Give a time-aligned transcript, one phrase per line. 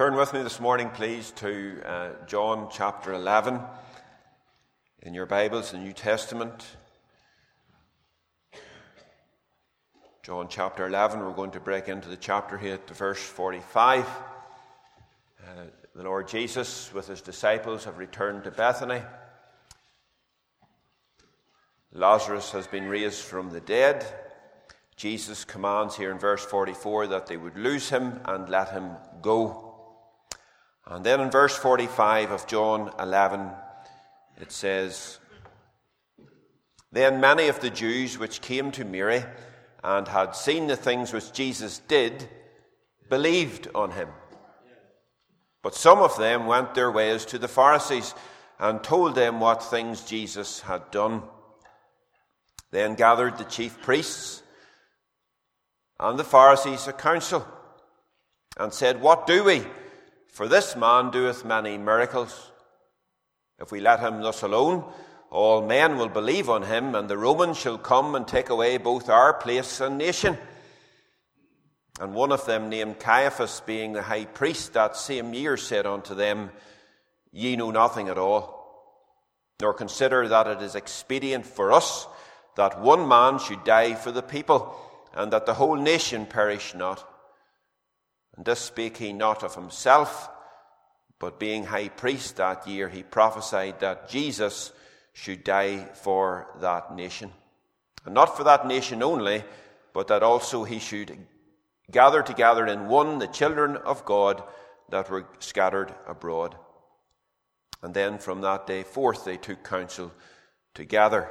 [0.00, 3.60] Turn with me this morning, please, to uh, John chapter 11
[5.02, 6.64] in your Bibles, the New Testament.
[10.22, 14.06] John chapter 11, we're going to break into the chapter here at verse 45.
[14.06, 15.64] Uh,
[15.94, 19.02] the Lord Jesus, with his disciples, have returned to Bethany.
[21.92, 24.06] Lazarus has been raised from the dead.
[24.96, 29.69] Jesus commands here in verse 44 that they would lose him and let him go.
[30.86, 33.50] And then in verse 45 of John 11,
[34.40, 35.18] it says,
[36.90, 39.24] Then many of the Jews which came to Mary
[39.84, 42.28] and had seen the things which Jesus did
[43.08, 44.08] believed on him.
[45.62, 48.14] But some of them went their ways to the Pharisees
[48.58, 51.22] and told them what things Jesus had done.
[52.70, 54.42] Then gathered the chief priests
[55.98, 57.46] and the Pharisees a council
[58.56, 59.64] and said, What do we?
[60.32, 62.50] For this man doeth many miracles.
[63.58, 64.84] If we let him thus alone,
[65.30, 69.08] all men will believe on him, and the Romans shall come and take away both
[69.08, 70.38] our place and nation.
[72.00, 76.14] And one of them, named Caiaphas, being the high priest that same year, said unto
[76.14, 76.50] them,
[77.32, 78.58] Ye know nothing at all,
[79.60, 82.06] nor consider that it is expedient for us
[82.56, 84.76] that one man should die for the people,
[85.14, 87.06] and that the whole nation perish not.
[88.40, 90.30] And this spake he not of himself,
[91.18, 94.72] but being high priest that year, he prophesied that Jesus
[95.12, 97.32] should die for that nation.
[98.06, 99.44] And not for that nation only,
[99.92, 101.18] but that also he should
[101.90, 104.42] gather together in one the children of God
[104.88, 106.56] that were scattered abroad.
[107.82, 110.12] And then from that day forth they took counsel
[110.72, 111.28] together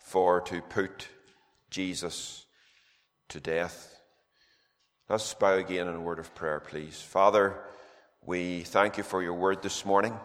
[0.00, 1.06] for to put
[1.70, 2.44] Jesus
[3.28, 3.99] to death.
[5.10, 7.02] Let's bow again in a word of prayer, please.
[7.02, 7.56] Father,
[8.24, 10.16] we thank you for your word this morning.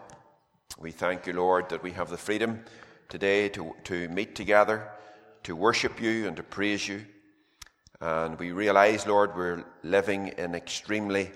[0.78, 2.62] We thank you, Lord, that we have the freedom
[3.08, 4.88] today to, to meet together,
[5.42, 7.04] to worship you and to praise you.
[8.00, 11.32] And we realize, Lord, we're living in extremely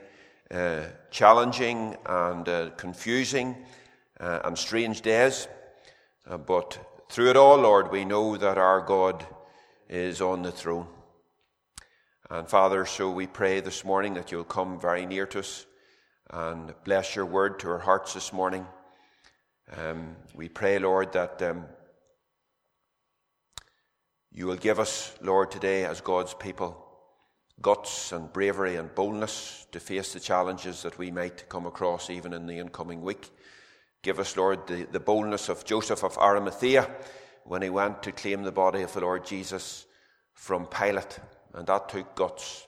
[0.53, 3.56] uh, challenging and uh, confusing
[4.21, 5.49] uh, and strange days.
[6.25, 6.78] Uh, but
[7.09, 9.27] through it all, Lord, we know that our God
[9.89, 10.87] is on the throne.
[12.33, 15.67] And Father, so we pray this morning that you'll come very near to us
[16.31, 18.69] and bless your word to our hearts this morning.
[19.77, 21.65] Um, we pray, Lord, that um,
[24.31, 26.87] you will give us, Lord, today as God's people,
[27.61, 32.33] guts and bravery and boldness to face the challenges that we might come across even
[32.33, 33.29] in the incoming week.
[34.03, 36.89] Give us, Lord, the, the boldness of Joseph of Arimathea
[37.43, 39.85] when he went to claim the body of the Lord Jesus
[40.33, 41.19] from Pilate
[41.55, 42.66] and that took guts.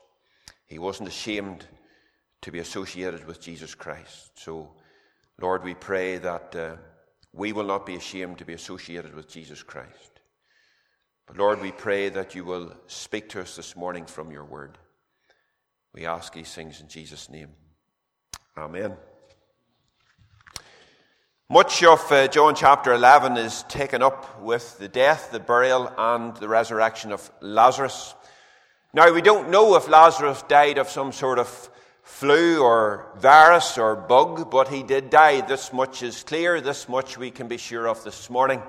[0.66, 1.66] He wasn't ashamed
[2.42, 4.32] to be associated with Jesus Christ.
[4.34, 4.72] So,
[5.40, 6.76] Lord, we pray that uh,
[7.32, 10.20] we will not be ashamed to be associated with Jesus Christ.
[11.26, 14.76] But, Lord, we pray that you will speak to us this morning from your word.
[15.94, 17.50] We ask these things in Jesus' name.
[18.56, 18.96] Amen.
[21.48, 26.34] Much of uh, John chapter 11 is taken up with the death, the burial, and
[26.36, 28.14] the resurrection of Lazarus.
[28.94, 31.70] Now, we don't know if Lazarus died of some sort of
[32.02, 35.40] flu or virus or bug, but he did die.
[35.40, 36.60] This much is clear.
[36.60, 38.62] This much we can be sure of this morning.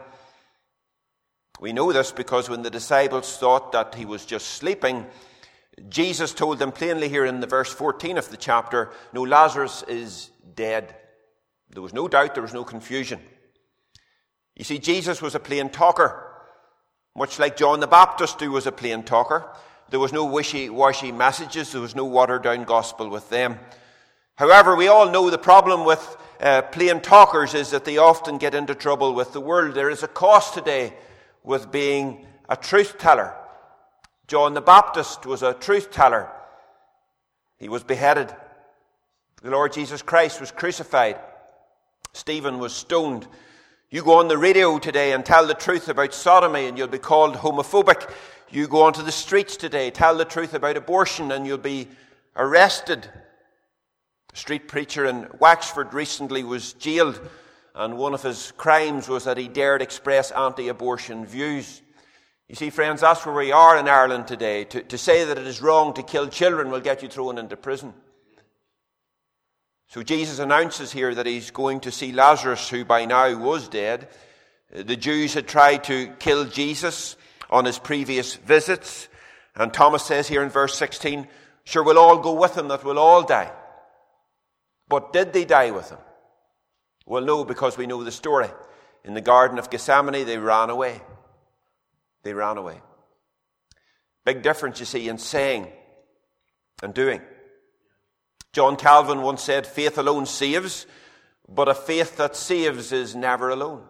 [1.60, 5.06] We know this because when the disciples thought that he was just sleeping,
[5.90, 10.30] Jesus told them plainly here in the verse 14 of the chapter, No, Lazarus is
[10.56, 10.96] dead.
[11.70, 13.20] There was no doubt, there was no confusion.
[14.56, 16.32] You see, Jesus was a plain talker,
[17.14, 19.50] much like John the Baptist, who was a plain talker.
[19.90, 23.60] There was no wishy washy messages, there was no watered down gospel with them.
[24.36, 28.56] However, we all know the problem with uh, plain talkers is that they often get
[28.56, 29.76] into trouble with the world.
[29.76, 30.94] There is a cost today
[31.44, 33.36] with being a truth teller.
[34.28, 36.30] John the Baptist was a truth teller.
[37.58, 38.34] He was beheaded.
[39.42, 41.20] The Lord Jesus Christ was crucified.
[42.14, 43.28] Stephen was stoned.
[43.90, 46.98] You go on the radio today and tell the truth about sodomy and you'll be
[46.98, 48.12] called homophobic.
[48.54, 51.88] You go onto the streets today, tell the truth about abortion, and you'll be
[52.36, 53.10] arrested.
[54.32, 57.20] A street preacher in Wexford recently was jailed,
[57.74, 61.82] and one of his crimes was that he dared express anti abortion views.
[62.48, 64.66] You see, friends, that's where we are in Ireland today.
[64.66, 67.58] To, to say that it is wrong to kill children will get you thrown into
[67.58, 67.92] prison.
[69.88, 74.10] So Jesus announces here that he's going to see Lazarus, who by now was dead.
[74.70, 77.16] The Jews had tried to kill Jesus
[77.50, 79.08] on his previous visits.
[79.56, 81.28] And Thomas says here in verse 16,
[81.66, 83.52] Sure, we'll all go with him, that we'll all die.
[84.90, 86.00] But did they die with him?
[87.06, 88.50] Well, no, because we know the story.
[89.04, 91.02] In the Garden of Gethsemane, they ran away.
[92.24, 92.82] They ran away.
[94.26, 95.68] Big difference, you see, in saying
[96.82, 97.22] and doing.
[98.54, 100.86] John Calvin once said, faith alone saves,
[101.50, 103.84] but a faith that saves is never alone.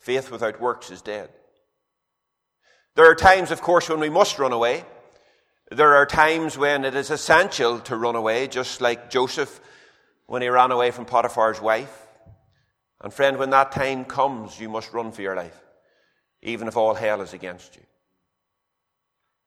[0.00, 1.30] Faith without works is dead.
[2.96, 4.84] There are times, of course, when we must run away.
[5.70, 9.60] There are times when it is essential to run away, just like Joseph
[10.26, 12.06] when he ran away from Potiphar's wife.
[13.00, 15.60] And friend, when that time comes, you must run for your life,
[16.42, 17.82] even if all hell is against you.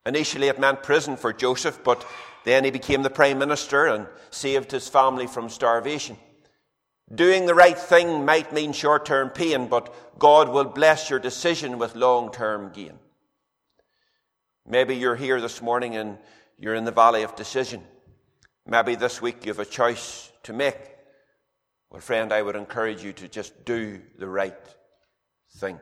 [0.06, 2.06] Initially, it meant prison for Joseph, but
[2.44, 6.18] then he became the prime minister and saved his family from starvation.
[7.14, 11.78] Doing the right thing might mean short term pain, but God will bless your decision
[11.78, 13.00] with long term gain.
[14.70, 16.18] Maybe you're here this morning and
[16.58, 17.82] you're in the valley of decision.
[18.66, 20.78] Maybe this week you have a choice to make.
[21.90, 24.58] Well, friend, I would encourage you to just do the right
[25.56, 25.80] thing.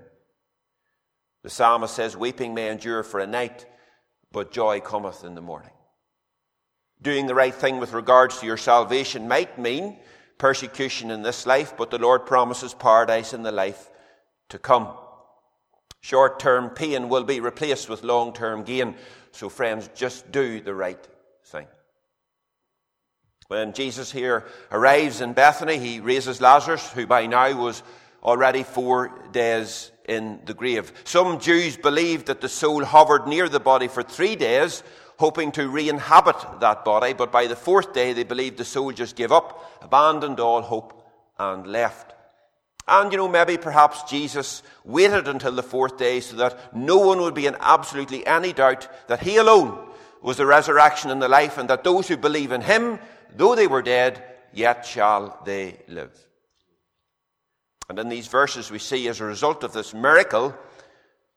[1.42, 3.66] The psalmist says, Weeping may endure for a night,
[4.32, 5.72] but joy cometh in the morning.
[7.02, 9.98] Doing the right thing with regards to your salvation might mean
[10.38, 13.90] persecution in this life, but the Lord promises paradise in the life
[14.50, 14.90] to come.
[16.06, 18.94] Short term pain will be replaced with long term gain.
[19.32, 21.04] So, friends, just do the right
[21.46, 21.66] thing.
[23.48, 27.82] When Jesus here arrives in Bethany, he raises Lazarus, who by now was
[28.22, 30.94] already four days in the grave.
[31.06, 34.84] Some Jews believed that the soul hovered near the body for three days,
[35.18, 38.92] hoping to re inhabit that body, but by the fourth day they believed the soul
[38.92, 41.04] just gave up, abandoned all hope,
[41.40, 42.15] and left.
[42.88, 47.20] And, you know, maybe perhaps Jesus waited until the fourth day so that no one
[47.22, 49.90] would be in absolutely any doubt that he alone
[50.22, 53.00] was the resurrection and the life, and that those who believe in him,
[53.36, 54.24] though they were dead,
[54.54, 56.12] yet shall they live.
[57.90, 60.56] And in these verses, we see as a result of this miracle,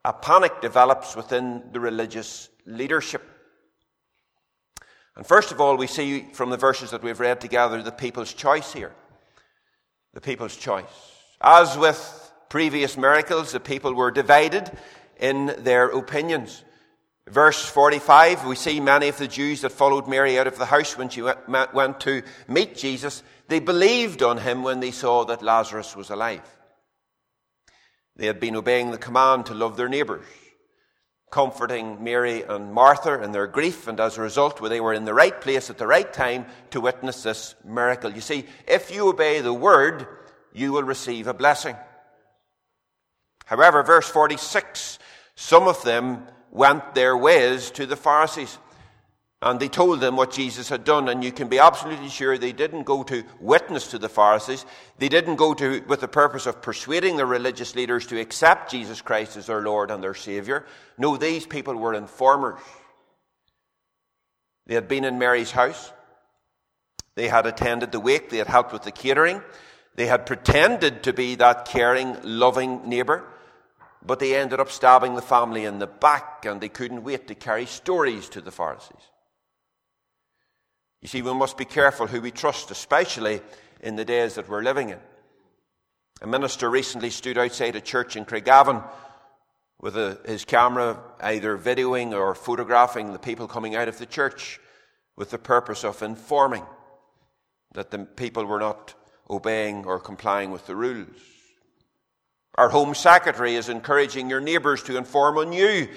[0.04, 3.22] a panic develops within the religious leadership.
[5.16, 8.32] And first of all, we see from the verses that we've read together the people's
[8.32, 8.94] choice here.
[10.14, 11.17] The people's choice.
[11.40, 14.70] As with previous miracles, the people were divided
[15.18, 16.64] in their opinions.
[17.28, 20.96] Verse 45, we see many of the Jews that followed Mary out of the house
[20.96, 25.96] when she went to meet Jesus they believed on him when they saw that Lazarus
[25.96, 26.42] was alive.
[28.16, 30.26] They had been obeying the command to love their neighbours,
[31.30, 35.14] comforting Mary and Martha in their grief, and as a result, they were in the
[35.14, 38.12] right place at the right time to witness this miracle.
[38.12, 40.06] You see, if you obey the word,
[40.52, 41.76] you will receive a blessing.
[43.44, 44.98] However, verse 46,
[45.34, 48.58] some of them went their ways to the Pharisees.
[49.40, 52.52] And they told them what Jesus had done, and you can be absolutely sure they
[52.52, 54.66] didn't go to witness to the Pharisees.
[54.98, 59.00] They didn't go to with the purpose of persuading the religious leaders to accept Jesus
[59.00, 60.66] Christ as their Lord and their Savior.
[60.98, 62.58] No, these people were informers.
[64.66, 65.92] They had been in Mary's house.
[67.14, 68.30] They had attended the wake.
[68.30, 69.40] They had helped with the catering.
[69.98, 73.24] They had pretended to be that caring, loving neighbor.
[74.00, 77.34] But they ended up stabbing the family in the back, and they couldn't wait to
[77.34, 79.10] carry stories to the Pharisees.
[81.02, 83.40] You see, we must be careful who we trust, especially
[83.80, 85.00] in the days that we're living in.
[86.22, 88.88] A minister recently stood outside a church in Craigavon
[89.80, 94.60] with a, his camera either videoing or photographing the people coming out of the church
[95.16, 96.64] with the purpose of informing
[97.72, 98.94] that the people were not
[99.30, 101.08] obeying or complying with the rules.
[102.54, 105.88] Our Home Secretary is encouraging your neighbours to inform on you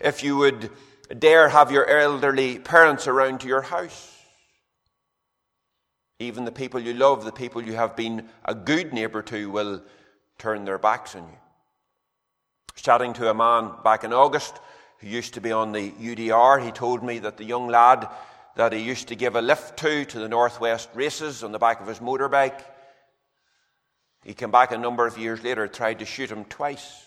[0.00, 0.70] if you would
[1.18, 4.12] dare have your elderly parents around to your house.
[6.18, 9.82] Even the people you love, the people you have been a good neighbour to, will
[10.38, 11.38] turn their backs on you.
[12.76, 14.54] Chatting to a man back in August
[14.98, 16.64] who used to be on the UDR.
[16.64, 18.08] He told me that the young lad
[18.54, 21.80] that he used to give a lift to to the Northwest races on the back
[21.80, 22.62] of his motorbike,
[24.26, 27.04] he came back a number of years later, tried to shoot him twice.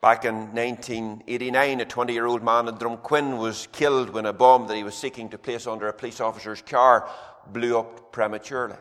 [0.00, 4.68] Back in 1989, a 20 year old man in Drumquin was killed when a bomb
[4.68, 7.10] that he was seeking to place under a police officer's car
[7.48, 8.76] blew up prematurely.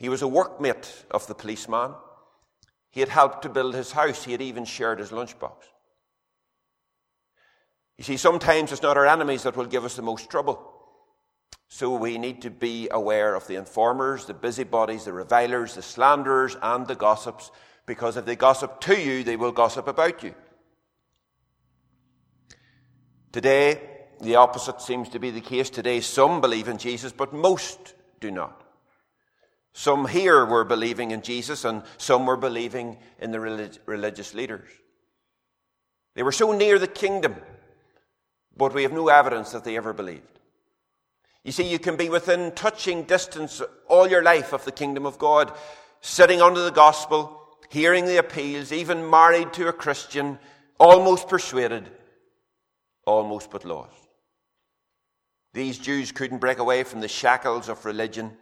[0.00, 1.94] He was a workmate of the policeman.
[2.90, 4.24] He had helped to build his house.
[4.24, 5.58] He had even shared his lunchbox.
[7.98, 10.75] You see, sometimes it's not our enemies that will give us the most trouble.
[11.68, 16.56] So we need to be aware of the informers, the busybodies, the revilers, the slanderers,
[16.62, 17.50] and the gossips
[17.86, 20.34] because if they gossip to you, they will gossip about you.
[23.32, 23.80] Today,
[24.20, 26.00] the opposite seems to be the case today.
[26.00, 28.62] Some believe in Jesus, but most do not.
[29.72, 34.68] Some here were believing in Jesus, and some were believing in the relig- religious leaders.
[36.14, 37.36] They were so near the kingdom,
[38.56, 40.35] but we have no evidence that they ever believed.
[41.46, 45.16] You see, you can be within touching distance all your life of the kingdom of
[45.16, 45.52] God,
[46.00, 50.40] sitting under the gospel, hearing the appeals, even married to a Christian,
[50.80, 51.88] almost persuaded,
[53.06, 53.94] almost but lost.
[55.54, 58.36] These Jews couldn't break away from the shackles of religion,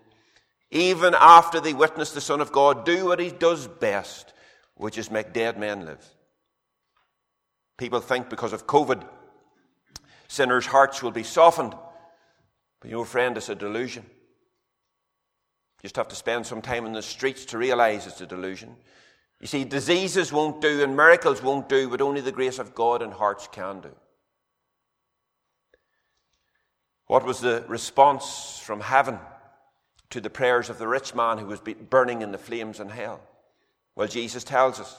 [0.71, 4.33] even after they witnessed the Son of God do what he does best,
[4.77, 6.03] which is make dead men live.
[7.77, 9.07] People think because of COVID,
[10.27, 11.75] sinners' hearts will be softened.
[12.85, 14.03] But you know, friend, it's a delusion.
[15.81, 18.77] You just have to spend some time in the streets to realize it's a delusion.
[19.41, 23.01] You see, diseases won't do and miracles won't do what only the grace of God
[23.01, 23.89] and hearts can do.
[27.07, 29.19] What was the response from heaven
[30.11, 33.23] to the prayers of the rich man who was burning in the flames in hell?
[33.97, 34.95] Well, Jesus tells us.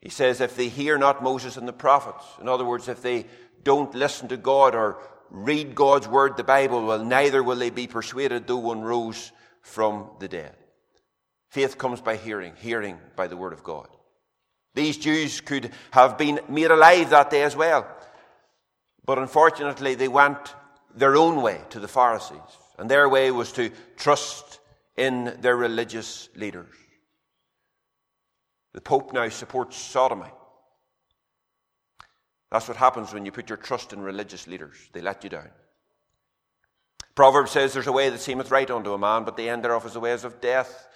[0.00, 3.26] He says, if they hear not Moses and the prophets, in other words, if they
[3.62, 4.98] don't listen to God or
[5.30, 10.10] read God's word, the Bible, well, neither will they be persuaded though one rose from
[10.18, 10.54] the dead.
[11.50, 13.88] Faith comes by hearing, hearing by the word of God.
[14.74, 17.86] These Jews could have been made alive that day as well.
[19.04, 20.54] But unfortunately, they went
[20.94, 22.40] their own way to the Pharisees.
[22.78, 24.60] And their way was to trust
[24.96, 26.74] in their religious leaders.
[28.74, 30.30] The Pope now supports sodomy.
[32.50, 34.76] That's what happens when you put your trust in religious leaders.
[34.92, 35.48] They let you down.
[37.14, 39.86] Proverbs says there's a way that seemeth right unto a man, but the end thereof
[39.86, 40.86] is the ways of death.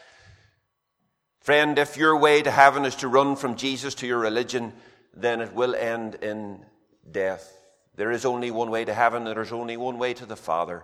[1.41, 4.75] Friend, if your way to heaven is to run from Jesus to your religion,
[5.15, 6.65] then it will end in
[7.11, 7.51] death.
[7.97, 10.37] There is only one way to heaven, and there is only one way to the
[10.37, 10.83] Father.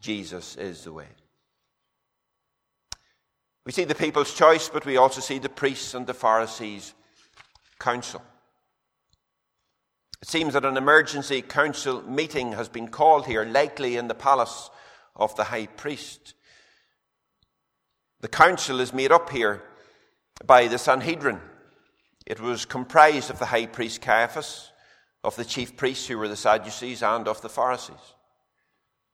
[0.00, 1.06] Jesus is the way.
[3.64, 6.94] We see the people's choice, but we also see the priests and the Pharisees'
[7.78, 8.22] counsel.
[10.20, 14.70] It seems that an emergency council meeting has been called here, likely in the palace
[15.14, 16.34] of the high priest.
[18.20, 19.62] The council is made up here
[20.44, 21.40] by the Sanhedrin.
[22.26, 24.72] It was comprised of the high priest Caiaphas,
[25.22, 28.14] of the chief priests who were the Sadducees, and of the Pharisees.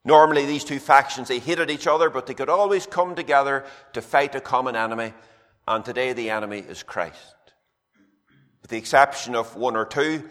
[0.07, 4.03] Normally, these two factions, they hated each other, but they could always come together to
[4.03, 5.15] fight a common enemy,
[5.69, 7.37] and today the enemy is Christ.
[8.63, 10.29] With the exception of one or two,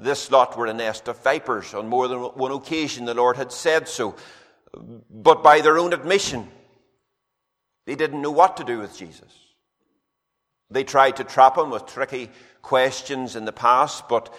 [0.00, 1.74] this lot were a nest of vipers.
[1.74, 4.14] On more than one occasion, the Lord had said so.
[5.10, 6.48] But by their own admission,
[7.86, 9.32] they didn't know what to do with Jesus.
[10.70, 14.34] They tried to trap him with tricky questions in the past, but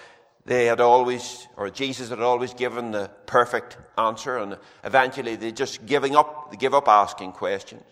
[0.46, 5.86] they had always, or Jesus had always given the perfect answer, and eventually they just
[5.86, 7.84] giving up, they give up asking questions.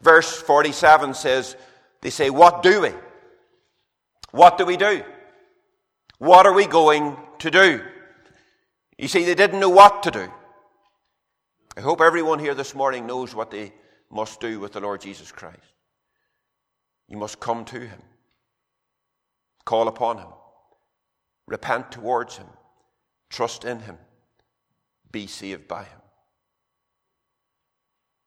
[0.00, 1.56] Verse 47 says,
[2.00, 2.92] they say, What do we?
[4.30, 5.02] What do we do?
[6.18, 7.80] What are we going to do?
[8.98, 10.28] You see, they didn't know what to do.
[11.76, 13.72] I hope everyone here this morning knows what they
[14.10, 15.62] must do with the Lord Jesus Christ.
[17.08, 18.02] You must come to Him,
[19.64, 20.26] call upon Him,
[21.46, 22.48] repent towards Him,
[23.30, 23.96] trust in Him,
[25.12, 26.00] be saved by Him.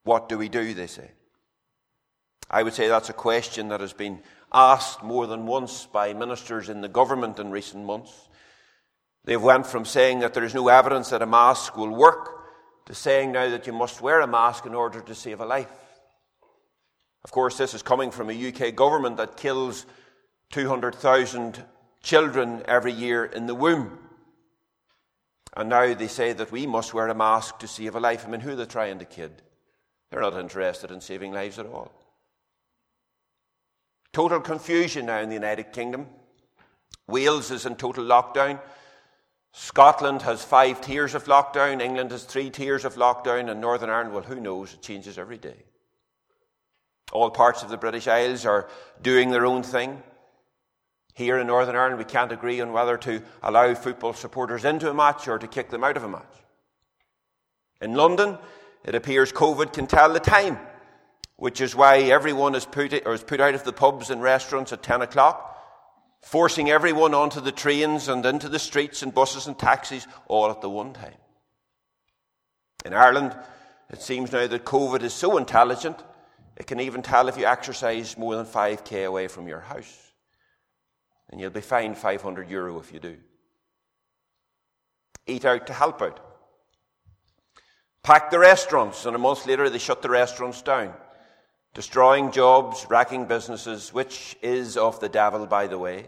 [0.03, 1.11] What do we do, they say?
[2.49, 4.21] I would say that's a question that has been
[4.53, 8.29] asked more than once by ministers in the government in recent months.
[9.23, 12.41] They've went from saying that there is no evidence that a mask will work
[12.85, 15.69] to saying now that you must wear a mask in order to save a life.
[17.23, 19.85] Of course, this is coming from a UK government that kills
[20.51, 21.63] 200,000
[22.01, 23.99] children every year in the womb.
[25.55, 28.25] And now they say that we must wear a mask to save a life.
[28.25, 29.41] I mean, who are they trying to kid?
[30.09, 31.91] They're not interested in saving lives at all.
[34.13, 36.07] Total confusion now in the United Kingdom.
[37.07, 38.59] Wales is in total lockdown.
[39.53, 41.81] Scotland has five tiers of lockdown.
[41.81, 43.49] England has three tiers of lockdown.
[43.49, 44.73] And Northern Ireland, well, who knows?
[44.73, 45.65] It changes every day.
[47.11, 48.69] All parts of the British Isles are
[49.01, 50.01] doing their own thing.
[51.13, 54.93] Here in Northern Ireland, we can't agree on whether to allow football supporters into a
[54.93, 56.23] match or to kick them out of a match.
[57.81, 58.37] In London,
[58.85, 60.57] it appears COVID can tell the time
[61.41, 64.83] which is why everyone is put, is put out of the pubs and restaurants at
[64.83, 65.57] 10 o'clock,
[66.21, 70.61] forcing everyone onto the trains and into the streets and buses and taxis all at
[70.61, 71.17] the one time.
[72.85, 73.35] In Ireland,
[73.89, 75.97] it seems now that COVID is so intelligent,
[76.57, 80.11] it can even tell if you exercise more than 5k away from your house.
[81.31, 83.17] And you'll be fined 500 euro if you do.
[85.25, 86.19] eat out to help out.
[88.03, 90.93] Packed the restaurants, and a month later they shut the restaurants down,
[91.73, 96.05] destroying jobs, wrecking businesses, which is of the devil, by the way.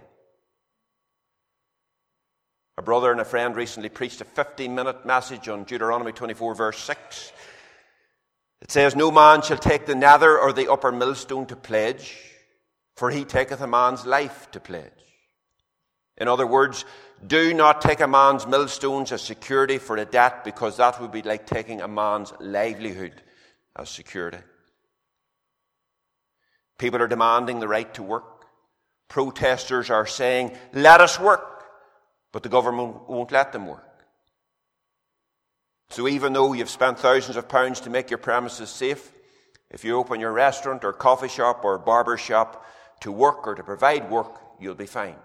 [2.78, 6.80] A brother and a friend recently preached a 15 minute message on Deuteronomy 24, verse
[6.80, 7.32] 6.
[8.62, 12.18] It says, No man shall take the nether or the upper millstone to pledge,
[12.96, 14.92] for he taketh a man's life to pledge.
[16.18, 16.86] In other words,
[17.26, 21.22] do not take a man's millstones as security for a debt, because that would be
[21.22, 23.22] like taking a man's livelihood
[23.76, 24.40] as security.
[26.84, 28.46] People are demanding the right to work.
[29.08, 31.64] Protesters are saying, let us work,
[32.34, 34.04] but the government won't let them work.
[35.92, 39.14] So even though you've spent thousands of pounds to make your premises safe,
[39.72, 42.66] if you open your restaurant or coffee shop or barber shop
[43.00, 45.16] to work or to provide work, you'll be fine.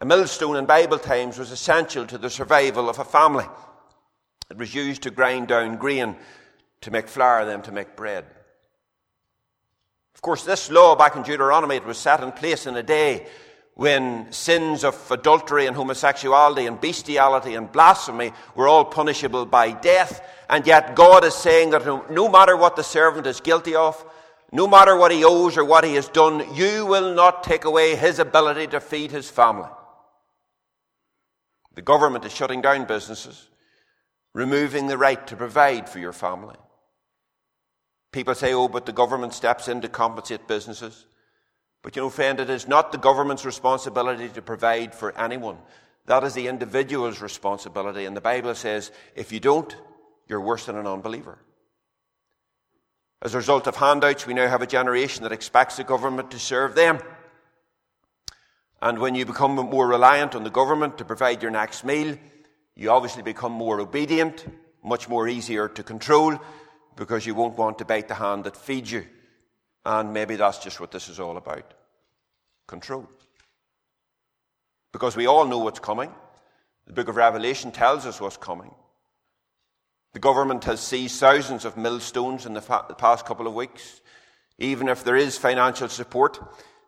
[0.00, 3.46] A millstone in Bible times was essential to the survival of a family.
[4.50, 6.16] It was used to grind down grain,
[6.80, 8.24] to make flour, then to make bread.
[10.16, 13.26] Of course, this law back in Deuteronomy, was set in place in a day
[13.74, 20.26] when sins of adultery and homosexuality and bestiality and blasphemy were all punishable by death.
[20.48, 24.02] And yet God is saying that no matter what the servant is guilty of,
[24.50, 27.94] no matter what he owes or what he has done, you will not take away
[27.94, 29.68] his ability to feed his family.
[31.74, 33.48] The government is shutting down businesses,
[34.32, 36.56] removing the right to provide for your family.
[38.12, 41.06] People say, oh, but the government steps in to compensate businesses.
[41.82, 45.58] But you know, friend, it is not the government's responsibility to provide for anyone.
[46.06, 48.04] That is the individual's responsibility.
[48.04, 49.74] And the Bible says, if you don't,
[50.28, 51.38] you're worse than an unbeliever.
[53.22, 56.38] As a result of handouts, we now have a generation that expects the government to
[56.38, 56.98] serve them.
[58.82, 62.16] And when you become more reliant on the government to provide your next meal,
[62.74, 64.44] you obviously become more obedient,
[64.84, 66.38] much more easier to control,
[66.96, 69.06] because you won't want to bite the hand that feeds you.
[69.84, 71.74] And maybe that's just what this is all about
[72.66, 73.08] control.
[74.92, 76.12] Because we all know what's coming.
[76.86, 78.74] The book of Revelation tells us what's coming.
[80.14, 84.00] The government has seized thousands of millstones in the, fa- the past couple of weeks.
[84.58, 86.40] Even if there is financial support,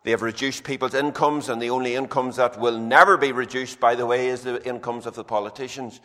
[0.03, 3.93] they have reduced people's incomes, and the only incomes that will never be reduced, by
[3.93, 5.99] the way, is the incomes of the politicians.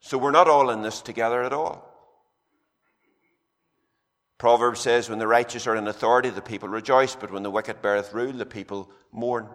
[0.00, 1.87] So we're not all in this together at all.
[4.38, 7.82] Proverbs says, When the righteous are in authority, the people rejoice, but when the wicked
[7.82, 9.48] beareth rule, the people mourn.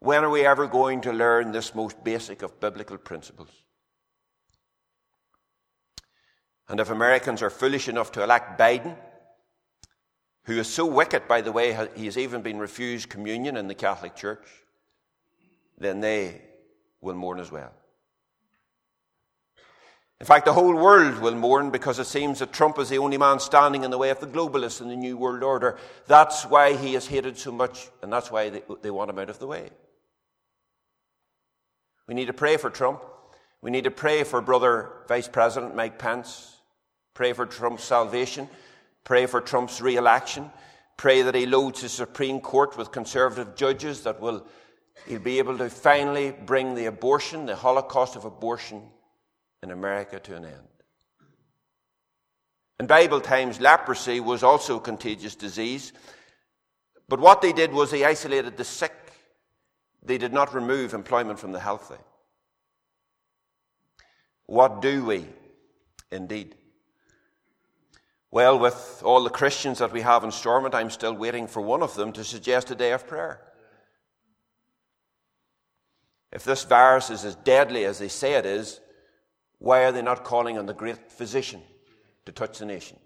[0.00, 3.50] When are we ever going to learn this most basic of biblical principles?
[6.68, 8.96] And if Americans are foolish enough to elect Biden,
[10.44, 13.74] who is so wicked, by the way, he has even been refused communion in the
[13.74, 14.46] Catholic Church,
[15.78, 16.42] then they
[17.00, 17.72] will mourn as well.
[20.20, 23.18] In fact, the whole world will mourn because it seems that Trump is the only
[23.18, 25.76] man standing in the way of the globalists in the New World Order.
[26.06, 29.30] That's why he is hated so much, and that's why they, they want him out
[29.30, 29.70] of the way.
[32.06, 33.02] We need to pray for Trump.
[33.60, 36.58] We need to pray for brother Vice President Mike Pence.
[37.14, 38.48] Pray for Trump's salvation.
[39.02, 40.50] Pray for Trump's re election.
[40.96, 44.46] Pray that he loads the Supreme Court with conservative judges that will
[45.08, 48.82] he'll be able to finally bring the abortion, the Holocaust of abortion
[49.64, 50.68] in America to an end.
[52.78, 55.92] In Bible times, leprosy was also a contagious disease.
[57.08, 58.92] But what they did was they isolated the sick.
[60.02, 62.00] They did not remove employment from the healthy.
[64.46, 65.24] What do we
[66.12, 66.54] indeed?
[68.30, 71.82] Well, with all the Christians that we have in Stormont, I'm still waiting for one
[71.82, 73.40] of them to suggest a day of prayer.
[76.32, 78.80] If this virus is as deadly as they say it is,
[79.64, 81.62] why are they not calling on the great physician
[82.26, 82.98] to touch the nation?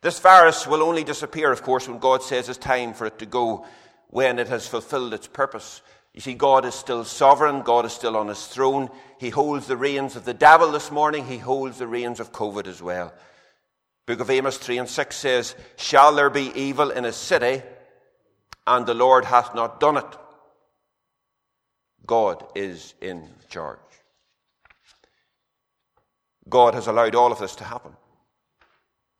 [0.00, 3.26] This virus will only disappear, of course, when God says it's time for it to
[3.26, 3.66] go,
[4.08, 5.82] when it has fulfilled its purpose.
[6.14, 7.60] You see, God is still sovereign.
[7.60, 8.88] God is still on his throne.
[9.20, 11.26] He holds the reins of the devil this morning.
[11.26, 13.12] He holds the reins of COVID as well.
[14.06, 17.62] Book of Amos 3 and 6 says, Shall there be evil in a city,
[18.66, 20.16] and the Lord hath not done it?
[22.06, 23.80] God is in charge.
[26.48, 27.92] God has allowed all of this to happen.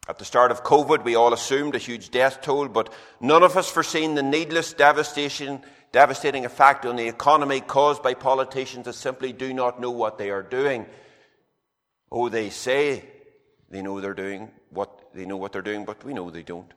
[0.09, 3.57] At the start of COVID, we all assumed a huge death toll, but none of
[3.57, 5.62] us foreseen the needless devastation
[5.93, 10.31] devastating effect on the economy caused by politicians that simply do not know what they
[10.31, 10.85] are doing.
[12.12, 13.03] Oh, they say
[13.71, 16.73] they know they're doing what they know what they're doing, but we know they don't.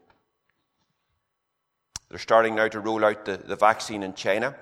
[2.10, 4.56] They're starting now to roll out the, the vaccine in China.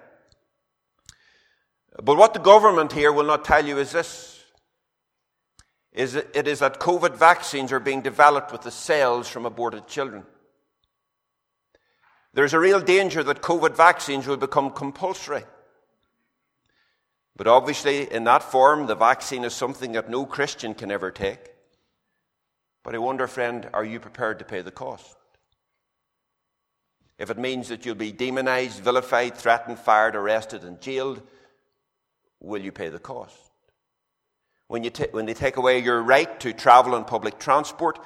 [2.02, 4.37] But what the government here will not tell you is this.
[5.94, 10.26] Is it is that COVID vaccines are being developed with the cells from aborted children.
[12.34, 15.44] There's a real danger that COVID vaccines will become compulsory.
[17.36, 21.52] But obviously, in that form, the vaccine is something that no Christian can ever take.
[22.84, 25.16] But I wonder, friend, are you prepared to pay the cost?
[27.20, 31.22] If it means that you'll be demonized, vilified, threatened, fired, arrested, and jailed,
[32.40, 33.47] will you pay the cost?
[34.68, 38.00] When, you when they take away your right to travel on public transport,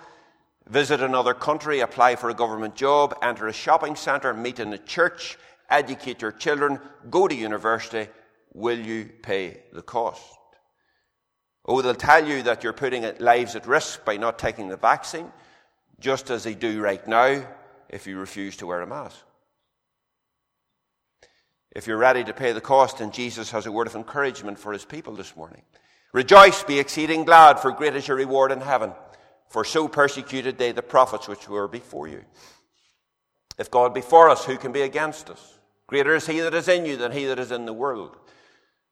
[0.67, 4.77] visit another country, apply for a government job, enter a shopping centre, meet in a
[4.77, 5.37] church,
[5.69, 8.09] educate your children, go to university,
[8.53, 10.21] will you pay the cost?
[11.65, 15.31] Oh, they'll tell you that you're putting lives at risk by not taking the vaccine,
[15.99, 17.45] just as they do right now
[17.89, 19.17] if you refuse to wear a mask.
[21.71, 24.73] If you're ready to pay the cost, then Jesus has a word of encouragement for
[24.73, 25.61] his people this morning.
[26.13, 28.91] Rejoice, be exceeding glad, for great is your reward in heaven.
[29.49, 32.23] For so persecuted they the prophets which were before you.
[33.57, 35.59] If God be for us, who can be against us?
[35.87, 38.17] Greater is he that is in you than he that is in the world.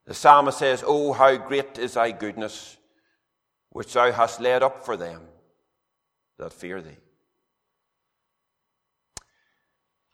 [0.06, 2.78] The psalmist says, Oh, how great is thy goodness,
[3.70, 5.22] which thou hast laid up for them
[6.38, 6.98] that fear thee.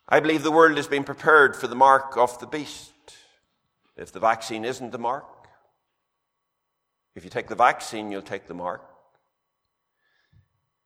[0.08, 2.91] I believe the world has been prepared for the mark of the beast.
[3.98, 5.26] If the vaccine isn't the mark,
[7.15, 8.84] if you take the vaccine, you'll take the mark.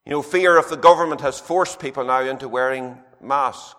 [0.06, 3.76] You know, fear of the government has forced people now into wearing masks.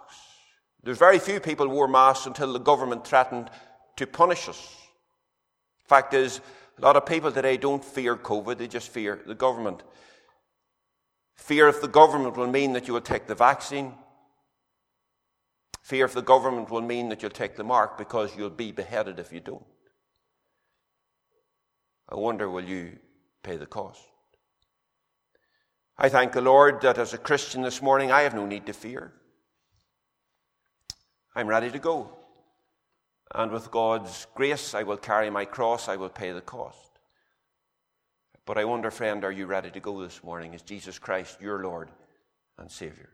[0.82, 3.50] There's very few people who wore masks until the government threatened
[3.96, 4.76] to punish us.
[5.84, 6.40] Fact is,
[6.78, 9.82] a lot of people today don't fear COVID, they just fear the government.
[11.36, 13.94] Fear of the government will mean that you will take the vaccine.
[15.82, 19.18] Fear of the government will mean that you'll take the mark because you'll be beheaded
[19.18, 19.64] if you don't.
[22.10, 22.98] I wonder, will you
[23.42, 24.02] pay the cost?
[25.96, 28.72] I thank the Lord that as a Christian this morning, I have no need to
[28.72, 29.12] fear.
[31.34, 32.10] I'm ready to go.
[33.32, 36.90] And with God's grace, I will carry my cross, I will pay the cost.
[38.44, 40.54] But I wonder, friend, are you ready to go this morning?
[40.54, 41.90] Is Jesus Christ your Lord
[42.58, 43.10] and Savior?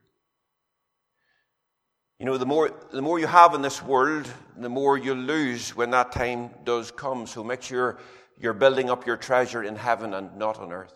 [2.19, 5.77] You know, the more, the more you have in this world, the more you lose
[5.77, 7.27] when that time does come.
[7.27, 7.99] So make sure
[8.39, 10.95] you're building up your treasure in heaven and not on earth.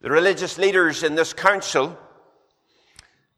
[0.00, 1.98] The religious leaders in this council,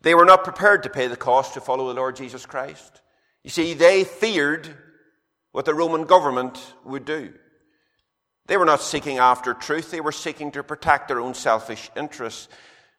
[0.03, 3.01] they were not prepared to pay the cost to follow the Lord Jesus Christ.
[3.43, 4.69] You see, they feared
[5.53, 7.33] what the Roman government would do.
[8.47, 12.49] They were not seeking after truth, they were seeking to protect their own selfish interests.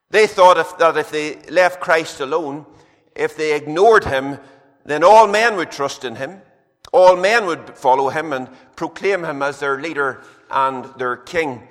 [0.09, 2.65] They thought if, that if they left Christ alone,
[3.15, 4.39] if they ignored him,
[4.85, 6.41] then all men would trust in him.
[6.91, 11.67] All men would follow him and proclaim him as their leader and their king.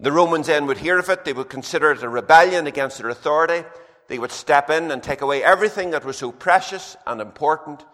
[0.00, 1.24] The Romans then would hear of it.
[1.24, 3.66] They would consider it a rebellion against their authority.
[4.08, 7.84] They would step in and take away everything that was so precious and important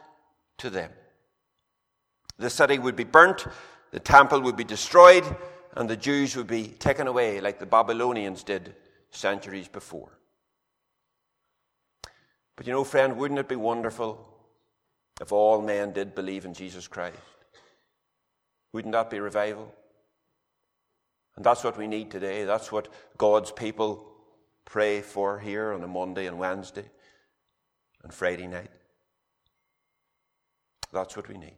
[0.58, 0.90] to them.
[2.38, 3.46] The city would be burnt,
[3.92, 5.24] the temple would be destroyed,
[5.76, 8.74] and the Jews would be taken away like the Babylonians did
[9.10, 10.18] centuries before.
[12.56, 14.29] But you know, friend, wouldn't it be wonderful
[15.20, 17.16] if all men did believe in Jesus Christ.
[18.72, 19.72] Wouldn't that be revival?
[21.36, 22.44] And that's what we need today.
[22.44, 24.06] That's what God's people
[24.64, 26.84] pray for here on a Monday and Wednesday
[28.02, 28.70] and Friday night.
[30.92, 31.56] That's what we need.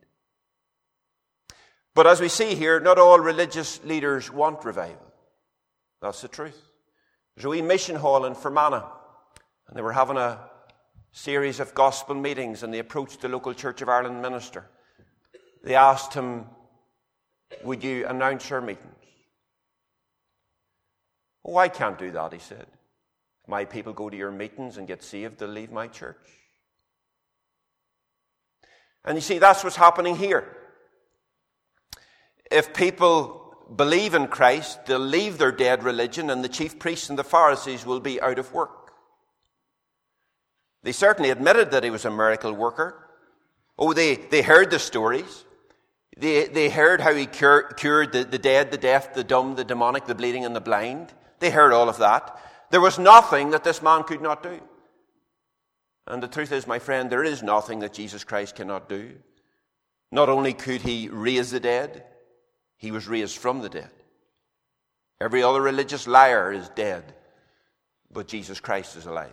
[1.95, 5.13] But as we see here, not all religious leaders want revival.
[6.01, 6.61] That's the truth.
[7.37, 8.89] There's a wee mission hall in Fermanagh,
[9.69, 10.39] and they were having a
[11.13, 14.67] series of gospel meetings and they approached the local Church of Ireland minister.
[15.63, 16.47] They asked him,
[17.63, 18.89] Would you announce our meetings?
[21.45, 22.67] Oh, I can't do that, he said.
[23.43, 26.17] If my people go to your meetings and get saved, they'll leave my church.
[29.05, 30.57] And you see, that's what's happening here.
[32.51, 37.19] If people believe in Christ, they'll leave their dead religion, and the chief priests and
[37.19, 38.82] the Pharisees will be out of work.
[40.83, 43.09] They certainly admitted that he was a miracle worker.
[43.79, 45.45] Oh, they, they heard the stories.
[46.17, 49.65] They, they heard how he cure, cured the, the dead, the deaf, the dumb, the
[49.65, 51.13] demonic, the bleeding, and the blind.
[51.39, 52.39] They heard all of that.
[52.71, 54.61] There was nothing that this man could not do.
[56.07, 59.13] And the truth is, my friend, there is nothing that Jesus Christ cannot do.
[60.11, 62.05] Not only could he raise the dead,
[62.77, 63.91] he was raised from the dead.
[65.21, 67.15] Every other religious liar is dead,
[68.11, 69.31] but Jesus Christ is alive.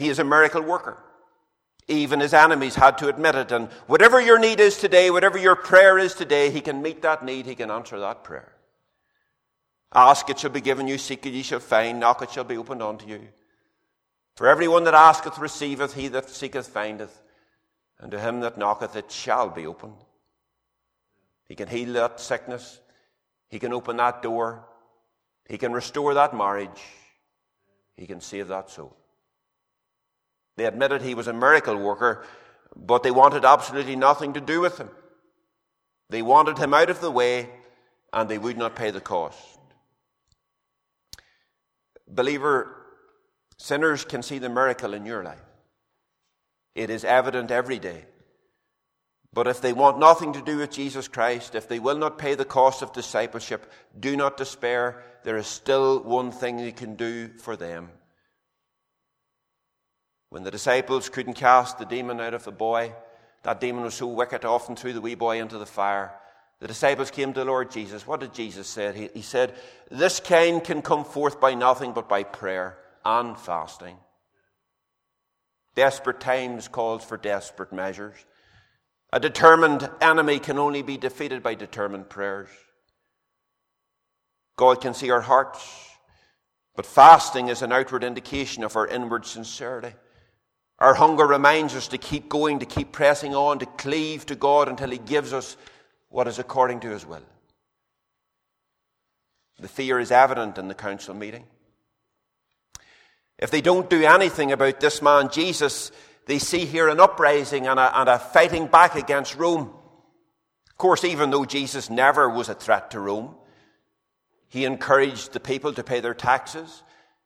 [0.00, 0.96] He is a miracle worker.
[1.86, 3.52] Even his enemies had to admit it.
[3.52, 7.22] And whatever your need is today, whatever your prayer is today, he can meet that
[7.22, 8.50] need, he can answer that prayer.
[9.92, 10.96] Ask, it shall be given you.
[10.96, 12.00] Seek, it ye shall find.
[12.00, 13.28] Knock, it shall be opened unto you.
[14.36, 17.20] For everyone that asketh receiveth, he that seeketh findeth,
[17.98, 20.02] and to him that knocketh it shall be opened.
[21.46, 22.80] He can heal that sickness.
[23.50, 24.64] He can open that door.
[25.46, 26.80] He can restore that marriage.
[27.98, 28.96] He can save that soul.
[30.60, 32.22] They admitted he was a miracle worker,
[32.76, 34.90] but they wanted absolutely nothing to do with him.
[36.10, 37.48] They wanted him out of the way,
[38.12, 39.38] and they would not pay the cost.
[42.06, 42.76] Believer,
[43.56, 45.38] sinners can see the miracle in your life.
[46.74, 48.04] It is evident every day.
[49.32, 52.34] But if they want nothing to do with Jesus Christ, if they will not pay
[52.34, 55.02] the cost of discipleship, do not despair.
[55.24, 57.92] There is still one thing you can do for them.
[60.30, 62.94] When the disciples couldn't cast the demon out of the boy,
[63.42, 66.14] that demon was so wicked, often threw the wee boy into the fire.
[66.60, 68.06] The disciples came to the Lord Jesus.
[68.06, 68.92] What did Jesus say?
[68.92, 69.54] He, he said,
[69.90, 73.96] This kind can come forth by nothing but by prayer and fasting.
[75.74, 78.14] Desperate times calls for desperate measures.
[79.12, 82.50] A determined enemy can only be defeated by determined prayers.
[84.56, 85.66] God can see our hearts,
[86.76, 89.94] but fasting is an outward indication of our inward sincerity.
[90.80, 94.68] Our hunger reminds us to keep going, to keep pressing on, to cleave to God
[94.68, 95.56] until He gives us
[96.08, 97.22] what is according to His will.
[99.58, 101.44] The fear is evident in the council meeting.
[103.38, 105.92] If they don't do anything about this man, Jesus,
[106.26, 109.70] they see here an uprising and a, and a fighting back against Rome.
[110.70, 113.34] Of course, even though Jesus never was a threat to Rome,
[114.48, 116.82] he encouraged the people to pay their taxes.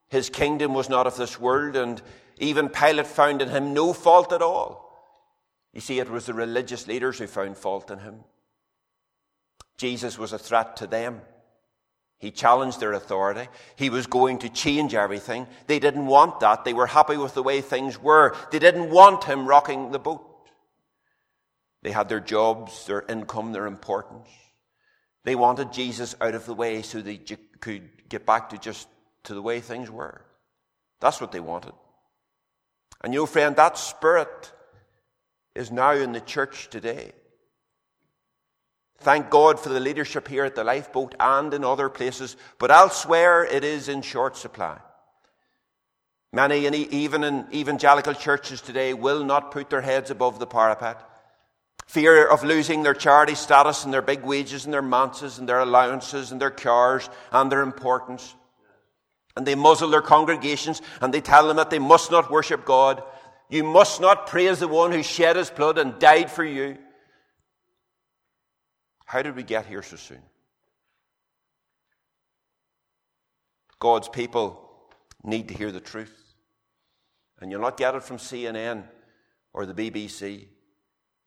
[0.09, 2.03] His kingdom was not of this world, and
[2.39, 4.85] even Pilate found in him no fault at all.
[5.73, 8.21] You see, it was the religious leaders who found fault in him.
[9.77, 11.21] Jesus was a threat to them.
[12.19, 13.49] He challenged their authority.
[13.77, 15.47] He was going to change everything.
[15.67, 16.65] They didn't want that.
[16.65, 18.35] They were happy with the way things were.
[18.51, 20.25] They didn't want him rocking the boat.
[21.83, 24.29] They had their jobs, their income, their importance.
[25.25, 28.89] They wanted Jesus out of the way so they could get back to just
[29.25, 30.25] to the way things were.
[31.01, 31.73] That's what they wanted.
[33.05, 34.51] And you know, friend, that spirit
[35.55, 37.13] is now in the church today.
[39.01, 43.45] Thank God for the leadership here at the lifeboat and in other places, but elsewhere
[43.45, 44.79] it is in short supply.
[46.33, 50.99] Many, even in evangelical churches today, will not put their heads above the parapet.
[51.87, 55.61] Fear of losing their charity status and their big wages and their manses and their
[55.61, 58.35] allowances and their cars and their importance.
[59.37, 63.03] And they muzzle their congregations and they tell them that they must not worship God.
[63.49, 66.79] You must not praise the one who shed his blood and died for you.
[69.07, 70.23] How did we get here so soon?
[73.79, 74.65] God's people
[75.23, 76.35] need to hear the truth.
[77.41, 78.85] And you'll not get it from CNN
[79.53, 80.47] or the BBC.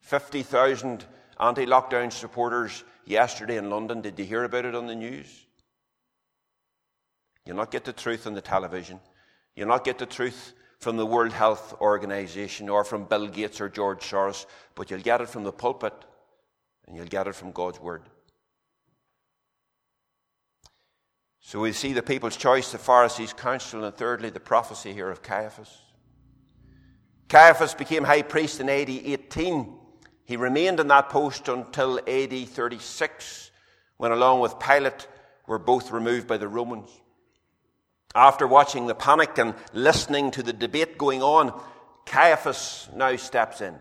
[0.01, 1.05] 50,000
[1.39, 4.01] anti lockdown supporters yesterday in London.
[4.01, 5.46] Did you hear about it on the news?
[7.47, 8.99] You'll not get the truth on the television.
[9.55, 13.69] You'll not get the truth from the World Health Organization or from Bill Gates or
[13.69, 15.93] George Soros, but you'll get it from the pulpit
[16.85, 18.03] and you'll get it from God's Word.
[21.39, 25.23] So we see the people's choice, the Pharisees' counsel, and thirdly, the prophecy here of
[25.23, 25.73] Caiaphas.
[27.29, 29.73] Caiaphas became high priest in AD 18.
[30.25, 33.51] He remained in that post until AD 36,
[33.95, 35.07] when, along with Pilate,
[35.47, 36.89] were both removed by the Romans.
[38.15, 41.59] After watching the panic and listening to the debate going on,
[42.05, 43.75] Caiaphas now steps in.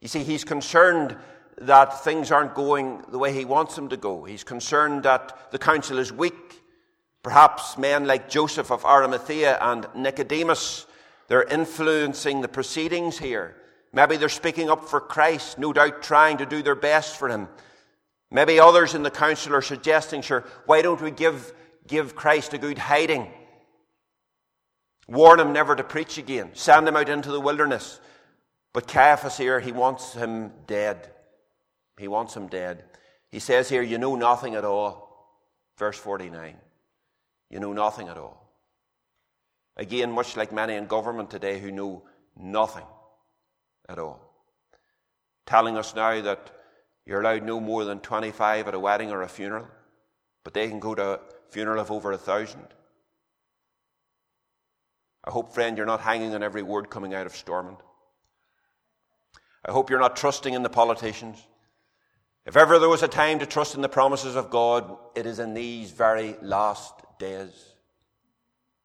[0.00, 1.16] You see, he's concerned
[1.58, 4.24] that things aren't going the way he wants them to go.
[4.24, 6.60] He's concerned that the council is weak.
[7.22, 10.86] Perhaps men like Joseph of Arimathea and Nicodemus,
[11.28, 13.56] they're influencing the proceedings here.
[13.92, 17.48] Maybe they're speaking up for Christ, no doubt trying to do their best for him.
[18.30, 21.54] Maybe others in the council are suggesting, sure, why don't we give,
[21.86, 23.30] give Christ a good hiding?
[25.06, 26.50] Warn him never to preach again.
[26.54, 28.00] Send him out into the wilderness.
[28.72, 31.10] But Caiaphas here, he wants him dead.
[31.98, 32.84] He wants him dead.
[33.30, 35.04] He says here, You know nothing at all.
[35.78, 36.56] Verse 49.
[37.50, 38.40] You know nothing at all.
[39.76, 42.04] Again, much like many in government today who know
[42.36, 42.86] nothing
[43.88, 44.20] at all.
[45.46, 46.50] Telling us now that
[47.06, 49.68] you're allowed no more than 25 at a wedding or a funeral,
[50.42, 51.20] but they can go to
[51.50, 52.66] funeral of over a thousand.
[55.24, 57.78] I hope, friend, you're not hanging on every word coming out of Stormont.
[59.64, 61.42] I hope you're not trusting in the politicians.
[62.44, 65.38] If ever there was a time to trust in the promises of God, it is
[65.38, 67.74] in these very last days.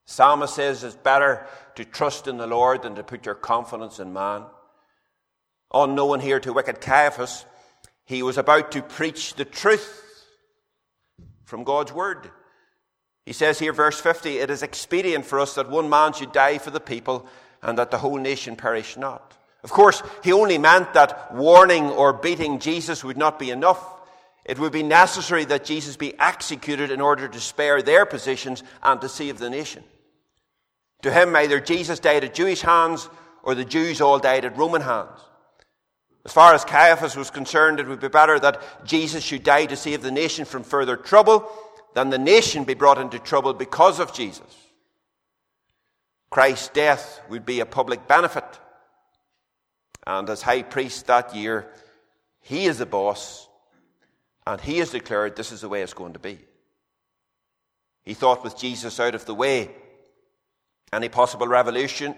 [0.05, 1.45] Psalmist says it's better
[1.75, 4.45] to trust in the Lord than to put your confidence in man.
[5.73, 7.45] Unknown here to wicked Caiaphas,
[8.05, 10.25] he was about to preach the truth
[11.43, 12.31] from God's word.
[13.29, 16.57] He says here, verse 50, it is expedient for us that one man should die
[16.57, 17.27] for the people
[17.61, 19.37] and that the whole nation perish not.
[19.63, 23.85] Of course, he only meant that warning or beating Jesus would not be enough.
[24.45, 28.99] It would be necessary that Jesus be executed in order to spare their positions and
[28.99, 29.83] to save the nation.
[31.03, 33.09] To him, either Jesus died at Jewish hands
[33.43, 35.19] or the Jews all died at Roman hands.
[36.25, 39.75] As far as Caiaphas was concerned, it would be better that Jesus should die to
[39.75, 41.47] save the nation from further trouble
[41.93, 44.55] than the nation be brought into trouble because of Jesus.
[46.29, 48.45] Christ's death would be a public benefit.
[50.05, 51.67] And as high priest that year,
[52.41, 53.47] he is the boss,
[54.45, 56.39] and he has declared this is the way it's going to be.
[58.03, 59.69] He thought with Jesus out of the way,
[60.91, 62.15] any possible revolution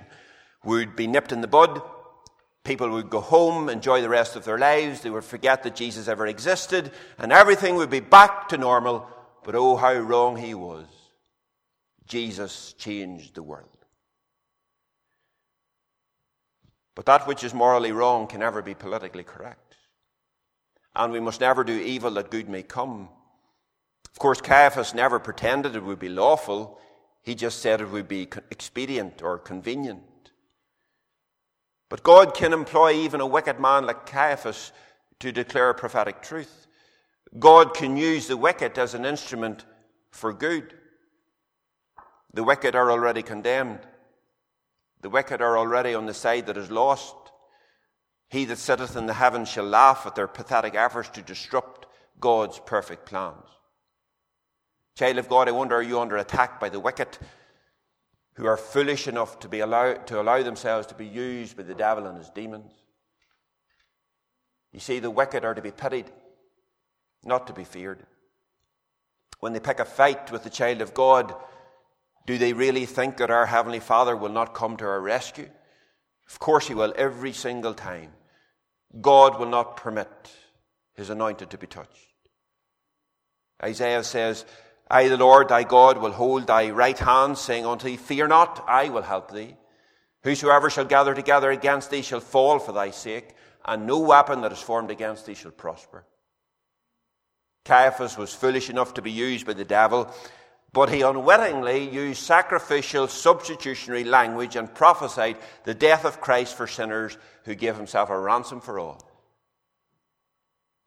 [0.64, 1.82] would be nipped in the bud.
[2.64, 5.02] People would go home, enjoy the rest of their lives.
[5.02, 9.10] They would forget that Jesus ever existed, and everything would be back to normal.
[9.44, 10.86] But oh, how wrong he was.
[12.08, 13.68] Jesus changed the world.
[16.96, 19.78] But that which is morally wrong can never be politically correct.
[20.96, 23.10] And we must never do evil that good may come.
[24.12, 26.80] Of course, Caiaphas never pretended it would be lawful.
[27.24, 30.04] He just said it would be expedient or convenient.
[31.88, 34.72] But God can employ even a wicked man like Caiaphas
[35.20, 36.68] to declare prophetic truth.
[37.38, 39.66] God can use the wicked as an instrument
[40.12, 40.74] for good.
[42.34, 43.80] The wicked are already condemned.
[45.02, 47.16] The wicked are already on the side that is lost.
[48.30, 51.86] He that sitteth in the heavens shall laugh at their pathetic efforts to disrupt
[52.20, 53.44] God's perfect plans.
[54.96, 57.18] Child of God, I wonder are you under attack by the wicked
[58.36, 61.74] who are foolish enough to, be allowed, to allow themselves to be used by the
[61.74, 62.72] devil and his demons?
[64.72, 66.12] You see, the wicked are to be pitied,
[67.24, 68.06] not to be feared.
[69.40, 71.34] When they pick a fight with the child of God,
[72.26, 75.50] do they really think that our Heavenly Father will not come to our rescue?
[76.30, 78.12] Of course He will, every single time.
[79.00, 80.10] God will not permit
[80.96, 82.14] His anointed to be touched.
[83.64, 84.46] Isaiah says,
[84.90, 88.64] I, the Lord thy God, will hold thy right hand, saying unto thee, Fear not,
[88.68, 89.56] I will help thee.
[90.24, 93.34] Whosoever shall gather together against thee shall fall for thy sake,
[93.66, 96.06] and no weapon that is formed against thee shall prosper.
[97.66, 100.14] Caiaphas was foolish enough to be used by the devil
[100.74, 107.18] but he unwittingly used sacrificial, substitutionary language and prophesied the death of Christ for sinners
[107.44, 109.02] who gave himself a ransom for all.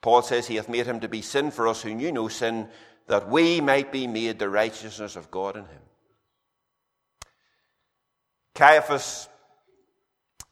[0.01, 2.69] Paul says he hath made him to be sin for us who knew no sin,
[3.09, 5.83] that we might be made the righteousness of God in him.
[8.55, 9.29] Caiaphas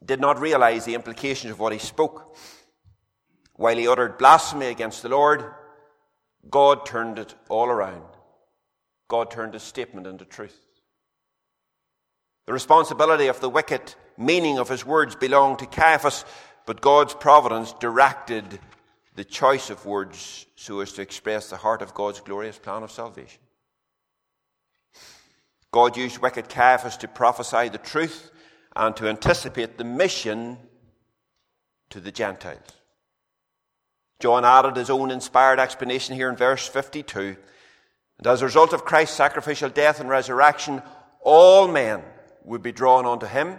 [0.04, 2.36] did not realize the implications of what he spoke.
[3.54, 5.54] While he uttered blasphemy against the Lord,
[6.50, 8.04] God turned it all around.
[9.08, 10.58] God turned his statement into truth.
[12.46, 16.24] The responsibility of the wicked meaning of his words belonged to Caiaphas,
[16.66, 18.58] but God's providence directed
[19.14, 22.90] the choice of words so as to express the heart of God's glorious plan of
[22.90, 23.40] salvation.
[25.70, 28.30] God used wicked Caiaphas to prophesy the truth
[28.74, 30.58] and to anticipate the mission
[31.90, 32.81] to the Gentiles.
[34.22, 37.36] John added his own inspired explanation here in verse 52
[38.22, 40.80] and as a result of Christ's sacrificial death and resurrection,
[41.22, 42.02] all men
[42.44, 43.58] would be drawn unto him,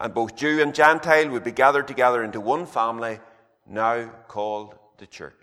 [0.00, 3.18] and both Jew and Gentile would be gathered together into one family,
[3.66, 5.34] now called the church.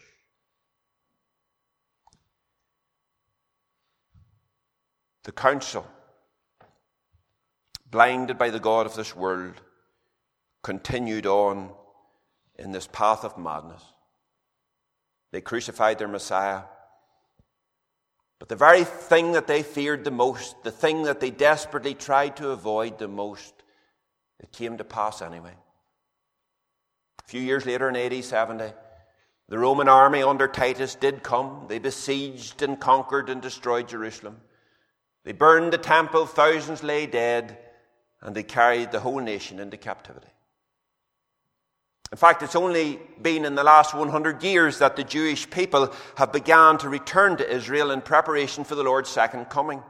[5.23, 5.85] The council,
[7.91, 9.59] blinded by the God of this world,
[10.63, 11.71] continued on
[12.57, 13.83] in this path of madness.
[15.35, 16.61] They crucified their Messiah.
[18.39, 22.37] But the very thing that they feared the most, the thing that they desperately tried
[22.37, 23.53] to avoid the most,
[24.39, 25.51] it came to pass anyway.
[27.19, 28.63] A few years later in AD 70,
[29.49, 31.65] the Roman army under Titus did come.
[31.67, 34.39] They besieged and conquered and destroyed Jerusalem.
[35.25, 37.57] They burned the temple, thousands lay dead,
[38.21, 40.29] and they carried the whole nation into captivity.
[42.11, 46.31] In fact, it's only been in the last 100 years that the Jewish people have
[46.31, 49.81] begun to return to Israel in preparation for the Lord's second coming.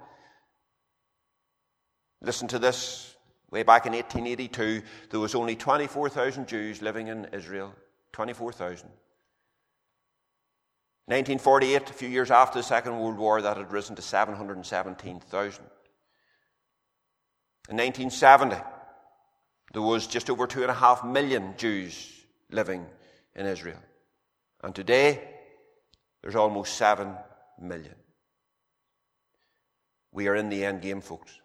[2.22, 3.16] Listen to this
[3.55, 7.74] Way back in 1882, there was only 24,000 Jews living in Israel.
[8.11, 8.89] 24,000.
[11.07, 15.63] 1948, a few years after the Second World War, that had risen to 717,000.
[17.70, 18.57] In 1970,
[19.76, 22.09] there was just over two and a half million Jews
[22.49, 22.86] living
[23.36, 23.80] in Israel.
[24.63, 25.21] And today,
[26.21, 27.13] there's almost seven
[27.59, 27.95] million.
[30.13, 31.41] We are in the end game, folks.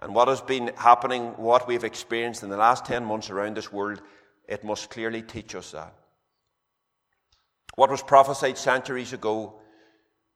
[0.00, 3.72] And what has been happening, what we've experienced in the last 10 months around this
[3.72, 4.02] world,
[4.46, 5.94] it must clearly teach us that.
[7.74, 9.54] What was prophesied centuries ago,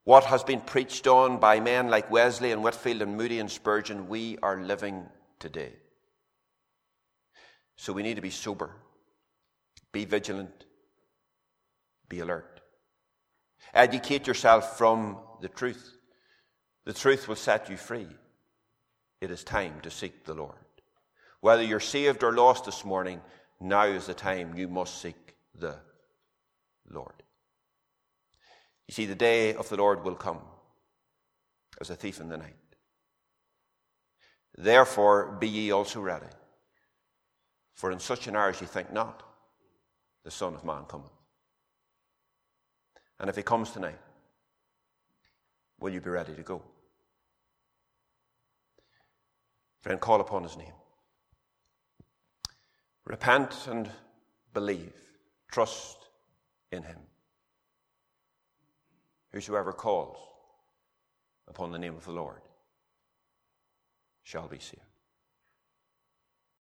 [0.05, 4.09] what has been preached on by men like Wesley and Whitefield and Moody and Spurgeon,
[4.09, 5.05] we are living
[5.39, 5.75] today.
[7.77, 8.70] So we need to be sober,
[9.93, 10.64] be vigilant,
[12.09, 12.61] be alert.
[13.72, 15.97] Educate yourself from the truth.
[16.85, 18.07] The truth will set you free.
[19.20, 20.57] It is time to seek the Lord.
[21.41, 23.20] Whether you're saved or lost this morning,
[23.61, 25.77] now is the time you must seek the
[26.91, 27.22] Lord.
[28.89, 30.41] You see, the day of the Lord will come
[31.81, 32.55] as a thief in the night.
[34.57, 36.27] Therefore, be ye also ready.
[37.75, 39.22] For in such an hour as ye think not,
[40.25, 41.11] the Son of Man cometh.
[43.20, 43.99] And if he comes tonight,
[45.79, 46.62] will you be ready to go?
[49.81, 50.72] Friend, call upon his name.
[53.05, 53.91] Repent and
[54.55, 54.95] believe.
[55.51, 55.99] Trust
[56.72, 56.99] in him.
[59.33, 60.16] Whosoever calls
[61.49, 62.41] upon the name of the Lord
[64.22, 64.93] shall be saved.